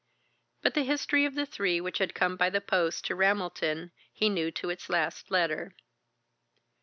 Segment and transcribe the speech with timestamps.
[0.63, 4.29] But the history of the three which had come by the post to Ramelton he
[4.29, 5.75] knew to its last letter.